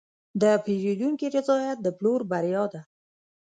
[0.41, 2.81] د پیرودونکي رضایت د پلور بریا ده.